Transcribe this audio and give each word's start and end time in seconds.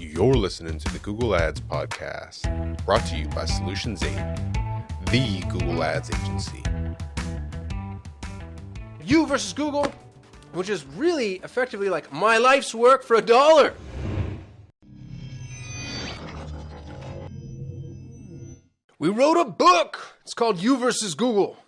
You're 0.00 0.32
listening 0.32 0.78
to 0.78 0.92
the 0.94 0.98
Google 1.00 1.36
Ads 1.36 1.60
Podcast, 1.60 2.84
brought 2.86 3.04
to 3.08 3.18
you 3.18 3.28
by 3.28 3.44
Solutions 3.44 4.02
8, 4.02 4.08
the 5.10 5.44
Google 5.50 5.84
Ads 5.84 6.10
agency. 6.10 6.62
You 9.04 9.26
versus 9.26 9.52
Google, 9.52 9.92
which 10.54 10.70
is 10.70 10.86
really 10.96 11.34
effectively 11.44 11.90
like 11.90 12.10
my 12.14 12.38
life's 12.38 12.74
work 12.74 13.02
for 13.02 13.16
a 13.16 13.20
dollar. 13.20 13.74
We 18.98 19.10
wrote 19.10 19.38
a 19.38 19.44
book. 19.44 20.16
It's 20.22 20.32
called 20.32 20.62
You 20.62 20.78
versus 20.78 21.14
Google, 21.14 21.58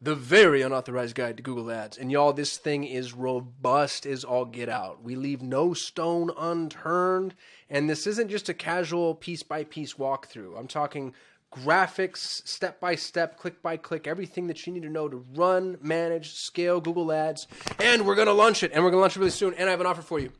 the 0.00 0.14
very 0.14 0.62
unauthorized 0.62 1.14
guide 1.14 1.36
to 1.38 1.42
Google 1.42 1.70
Ads. 1.70 1.96
And 1.96 2.12
y'all, 2.12 2.32
this 2.32 2.58
thing 2.58 2.84
is 2.84 3.14
robust 3.14 4.04
as 4.04 4.24
all 4.24 4.44
get 4.44 4.68
out. 4.68 5.02
We 5.02 5.16
leave 5.16 5.42
no 5.42 5.72
stone 5.72 6.30
unturned. 6.36 7.34
And 7.70 7.88
this 7.88 8.06
isn't 8.06 8.28
just 8.28 8.48
a 8.48 8.54
casual 8.54 9.14
piece 9.14 9.42
by 9.42 9.64
piece 9.64 9.94
walkthrough. 9.94 10.58
I'm 10.58 10.68
talking 10.68 11.14
graphics, 11.52 12.46
step 12.46 12.78
by 12.80 12.94
step, 12.94 13.38
click 13.38 13.62
by 13.62 13.78
click, 13.78 14.06
everything 14.06 14.48
that 14.48 14.66
you 14.66 14.72
need 14.72 14.82
to 14.82 14.90
know 14.90 15.08
to 15.08 15.24
run, 15.34 15.78
manage, 15.80 16.34
scale 16.34 16.80
Google 16.80 17.10
Ads. 17.10 17.46
And 17.80 18.06
we're 18.06 18.14
going 18.14 18.26
to 18.26 18.34
launch 18.34 18.62
it. 18.62 18.72
And 18.72 18.84
we're 18.84 18.90
going 18.90 18.98
to 18.98 19.02
launch 19.02 19.16
it 19.16 19.20
really 19.20 19.30
soon. 19.30 19.54
And 19.54 19.68
I 19.68 19.70
have 19.70 19.80
an 19.80 19.86
offer 19.86 20.02
for 20.02 20.18
you. 20.18 20.30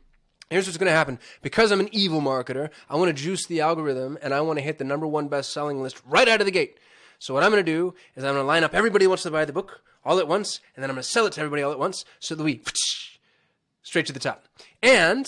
Here's 0.49 0.67
what's 0.67 0.77
going 0.77 0.87
to 0.87 0.95
happen. 0.95 1.19
Because 1.41 1.71
I'm 1.71 1.79
an 1.79 1.89
evil 1.91 2.21
marketer, 2.21 2.69
I 2.89 2.95
want 2.95 3.09
to 3.09 3.21
juice 3.21 3.47
the 3.47 3.61
algorithm 3.61 4.17
and 4.21 4.33
I 4.33 4.41
want 4.41 4.59
to 4.59 4.63
hit 4.63 4.77
the 4.77 4.83
number 4.83 5.07
one 5.07 5.27
best 5.27 5.51
selling 5.51 5.81
list 5.81 6.01
right 6.05 6.27
out 6.27 6.41
of 6.41 6.45
the 6.45 6.51
gate. 6.51 6.77
So, 7.19 7.33
what 7.33 7.43
I'm 7.43 7.51
going 7.51 7.63
to 7.63 7.71
do 7.71 7.93
is 8.15 8.23
I'm 8.23 8.33
going 8.33 8.43
to 8.43 8.47
line 8.47 8.63
up 8.63 8.73
everybody 8.73 9.05
who 9.05 9.09
wants 9.09 9.23
to 9.23 9.31
buy 9.31 9.45
the 9.45 9.53
book 9.53 9.81
all 10.05 10.19
at 10.19 10.27
once, 10.27 10.61
and 10.75 10.83
then 10.83 10.89
I'm 10.89 10.95
going 10.95 11.03
to 11.03 11.09
sell 11.09 11.25
it 11.25 11.33
to 11.33 11.41
everybody 11.41 11.63
all 11.63 11.71
at 11.71 11.79
once 11.79 12.05
so 12.19 12.35
that 12.35 12.43
we 12.43 12.61
straight 13.83 14.05
to 14.05 14.13
the 14.13 14.19
top. 14.19 14.45
And 14.81 15.25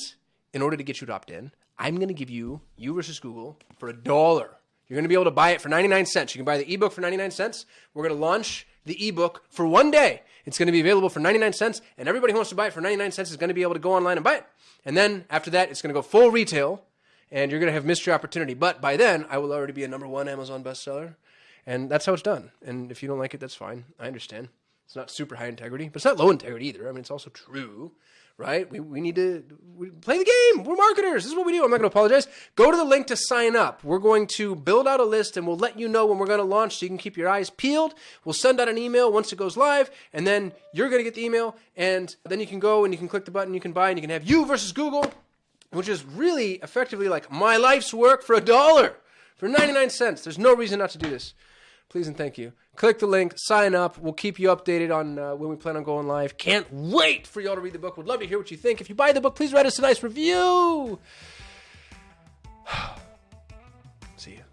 in 0.54 0.62
order 0.62 0.78
to 0.78 0.84
get 0.84 1.02
you 1.02 1.08
to 1.08 1.14
opt 1.14 1.32
in, 1.32 1.52
I'm 1.78 1.96
going 1.96 2.08
to 2.08 2.14
give 2.14 2.30
you 2.30 2.62
you 2.76 2.94
versus 2.94 3.20
Google 3.20 3.58
for 3.78 3.90
a 3.90 3.94
dollar. 3.94 4.52
You're 4.88 4.96
going 4.96 5.04
to 5.04 5.10
be 5.10 5.16
able 5.16 5.26
to 5.26 5.32
buy 5.32 5.52
it 5.52 5.62
for 5.62 5.70
99 5.70 6.06
cents. 6.08 6.34
You 6.34 6.40
can 6.40 6.46
buy 6.46 6.58
the 6.58 6.74
ebook 6.74 6.92
for 6.92 7.02
99 7.02 7.32
cents. 7.32 7.66
We're 7.94 8.08
going 8.08 8.16
to 8.16 8.22
launch 8.22 8.68
the 8.86 9.08
ebook 9.08 9.44
for 9.50 9.66
one 9.66 9.92
day. 9.92 10.24
It's 10.46 10.58
going 10.58 10.68
to 10.68 10.72
be 10.72 10.80
available 10.80 11.10
for 11.10 11.20
99 11.20 11.54
cents, 11.54 11.82
and 11.98 12.08
everybody 12.08 12.34
who 12.34 12.38
wants 12.38 12.50
to 12.50 12.56
buy 12.56 12.68
it 12.68 12.74
for 12.74 12.82
99 12.82 13.12
cents 13.12 13.30
is 13.30 13.38
going 13.38 13.50
to 13.50 13.54
be 13.54 13.62
able 13.62 13.76
to 13.76 13.80
go 13.80 13.94
online 13.94 14.18
and 14.18 14.24
buy 14.24 14.36
it. 14.36 14.46
And 14.86 14.98
then 14.98 15.26
after 15.30 15.52
that, 15.52 15.70
it's 15.70 15.82
going 15.82 15.94
to 15.94 15.98
go 15.98 16.02
full 16.02 16.32
retail, 16.32 16.84
and 17.32 17.52
you're 17.52 17.60
going 17.60 17.70
to 17.70 17.74
have 17.74 17.86
mystery 17.86 18.14
opportunity. 18.14 18.56
But 18.56 18.82
by 18.82 18.98
then, 18.98 19.26
I 19.30 19.38
will 19.38 19.54
already 19.54 19.74
be 19.74 19.84
a 19.84 19.88
number 19.88 20.08
one 20.08 20.28
Amazon 20.28 20.64
bestseller, 20.64 21.16
and 21.66 21.90
that's 21.90 22.06
how 22.06 22.14
it's 22.14 22.22
done. 22.22 22.52
And 22.66 22.92
if 22.92 23.02
you 23.02 23.10
don't 23.10 23.20
like 23.20 23.34
it, 23.34 23.40
that's 23.40 23.56
fine. 23.56 23.86
I 24.00 24.08
understand. 24.08 24.50
It's 24.86 24.96
not 24.96 25.12
super 25.12 25.36
high 25.36 25.48
integrity, 25.48 25.88
but 25.88 25.98
it's 25.98 26.06
not 26.06 26.18
low 26.18 26.32
integrity 26.32 26.68
either. 26.68 26.88
I 26.88 26.92
mean, 26.92 27.02
it's 27.02 27.12
also 27.12 27.30
true 27.30 27.92
right? 28.40 28.72
We, 28.72 28.80
we 28.80 29.02
need 29.02 29.16
to 29.16 29.44
we 29.76 29.90
play 29.90 30.18
the 30.18 30.24
game. 30.24 30.64
We're 30.64 30.78
marketers. 30.78 31.24
This 31.24 31.34
is 31.34 31.38
what 31.38 31.46
we 31.46 31.52
do. 31.52 31.64
I'm 31.64 31.70
not 31.70 31.80
going 31.80 31.90
to 31.90 31.94
apologize. 31.94 32.28
Go 32.56 32.72
to 32.72 32.78
the 32.78 32.86
link 32.86 33.08
to 33.08 33.18
sign 33.18 33.56
up. 33.56 33.84
We're 33.84 34.00
going 34.00 34.28
to 34.28 34.56
build 34.56 34.88
out 34.88 35.02
a 35.02 35.04
list 35.04 35.36
and 35.36 35.46
we'll 35.46 35.58
let 35.58 35.78
you 35.78 35.90
know 35.90 36.06
when 36.06 36.18
we're 36.18 36.26
going 36.26 36.40
to 36.40 36.46
launch 36.46 36.78
so 36.78 36.86
you 36.86 36.90
can 36.90 36.98
keep 36.98 37.18
your 37.18 37.28
eyes 37.28 37.50
peeled. 37.50 37.94
We'll 38.24 38.34
send 38.34 38.62
out 38.62 38.70
an 38.70 38.78
email 38.78 39.12
once 39.12 39.34
it 39.34 39.36
goes 39.36 39.58
live 39.58 39.92
and 40.14 40.26
then 40.26 40.54
you're 40.74 40.90
going 40.90 41.02
to 41.02 41.04
get 41.04 41.16
the 41.16 41.24
email 41.24 41.58
and 41.76 42.16
then 42.24 42.40
you 42.40 42.48
can 42.48 42.60
go 42.60 42.86
and 42.86 42.94
you 42.94 42.98
can 42.98 43.10
click 43.10 43.26
the 43.26 43.32
button, 43.32 43.54
you 43.54 43.60
can 43.60 43.74
buy 43.74 43.90
and 43.90 44.00
you 44.00 44.02
can 44.02 44.10
have 44.10 44.24
you 44.24 44.46
versus 44.46 44.72
Google, 44.72 45.12
which 45.72 45.90
is 45.90 46.06
really 46.06 46.54
effectively 46.64 47.10
like 47.10 47.30
my 47.30 47.58
life's 47.58 47.94
work 47.94 48.24
for 48.24 48.36
a 48.36 48.42
dollar, 48.42 48.96
for 49.36 49.50
99 49.50 49.90
cents. 49.90 50.24
There's 50.24 50.40
no 50.40 50.56
reason 50.56 50.80
not 50.80 50.92
to 50.92 50.98
do 50.98 51.10
this. 51.10 51.34
Please 51.90 52.08
and 52.08 52.16
thank 52.16 52.38
you. 52.38 52.54
Click 52.76 53.00
the 53.00 53.08
link, 53.08 53.34
sign 53.36 53.74
up. 53.74 53.98
We'll 53.98 54.14
keep 54.14 54.40
you 54.40 54.50
updated 54.50 54.96
on 54.96 55.18
uh, 55.18 55.36
when 55.36 55.50
we 55.50 55.56
plan 55.56 55.76
on 55.76 55.84
going 55.84 56.08
live. 56.08 56.38
Can't 56.38 56.72
wait 56.72 57.26
for 57.26 57.42
y'all 57.42 57.56
to 57.56 57.62
read 57.62 57.74
the 57.74 57.80
book. 57.80 57.98
Would 57.98 58.06
love 58.06 58.20
to 58.20 58.28
hear 58.28 58.38
what 58.38 58.52
you 58.52 58.58
think. 58.58 58.80
If 58.80 58.90
you 58.90 58.96
buy 58.96 59.12
the 59.12 59.20
book, 59.20 59.36
please 59.36 59.52
write 59.54 59.66
us 59.66 59.80
a 59.80 59.82
nice 59.82 60.04
review. 60.04 61.00
See 64.18 64.32
you. 64.32 64.44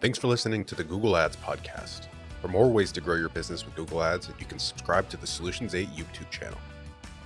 Thanks 0.00 0.18
for 0.18 0.28
listening 0.28 0.64
to 0.66 0.76
the 0.76 0.84
Google 0.84 1.16
Ads 1.16 1.36
Podcast. 1.36 2.06
For 2.40 2.46
more 2.46 2.70
ways 2.70 2.92
to 2.92 3.00
grow 3.00 3.16
your 3.16 3.30
business 3.30 3.64
with 3.64 3.74
Google 3.74 4.04
Ads, 4.04 4.30
you 4.38 4.46
can 4.46 4.60
subscribe 4.60 5.08
to 5.08 5.16
the 5.16 5.26
Solutions 5.26 5.74
8 5.74 5.88
YouTube 5.88 6.30
channel. 6.30 6.58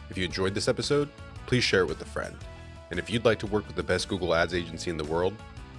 If 0.09 0.17
you 0.17 0.25
enjoyed 0.25 0.55
this 0.55 0.69
episode, 0.69 1.11
please 1.45 1.63
share 1.63 1.83
it 1.83 1.89
with 1.89 2.01
a 2.01 2.07
friend. 2.07 2.35
And 2.91 2.99
if 2.99 3.11
you'd 3.11 3.27
like 3.27 3.39
to 3.41 3.47
work 3.47 3.67
with 3.67 3.77
the 3.77 3.83
best 3.83 4.09
Google 4.09 4.35
Ads 4.35 4.55
agency 4.55 4.91
in 4.91 4.97
the 4.97 5.05
world, 5.05 5.35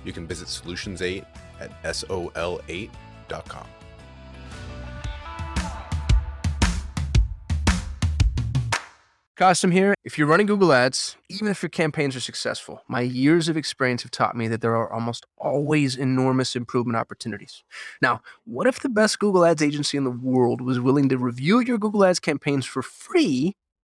you 0.06 0.14
can 0.14 0.28
visit 0.28 0.48
Solutions8 0.48 1.26
at 1.60 1.84
sol8.com. 1.84 3.68
Kasim 9.36 9.72
here. 9.72 9.96
If 10.04 10.18
you're 10.18 10.28
running 10.28 10.46
Google 10.46 10.72
Ads, 10.72 11.18
even 11.28 11.48
if 11.48 11.64
your 11.64 11.70
campaigns 11.70 12.16
are 12.16 12.20
successful, 12.20 12.84
my 12.88 13.02
years 13.02 13.50
of 13.50 13.58
experience 13.58 14.04
have 14.04 14.12
taught 14.12 14.38
me 14.38 14.48
that 14.48 14.62
there 14.62 14.76
are 14.76 14.94
almost 14.94 15.26
always 15.38 15.96
enormous 15.96 16.56
improvement 16.56 16.98
opportunities. 16.98 17.64
Now, 18.00 18.22
what 18.46 18.68
if 18.68 18.80
the 18.82 18.90
best 18.90 19.18
Google 19.18 19.44
Ads 19.44 19.64
agency 19.64 19.98
in 19.98 20.04
the 20.04 20.12
world 20.12 20.62
was 20.62 20.80
willing 20.80 21.10
to 21.10 21.18
review 21.18 21.62
your 21.62 21.80
Google 21.80 22.06
Ads 22.06 22.20
campaigns 22.20 22.68
for 22.68 22.84
free 22.84 23.56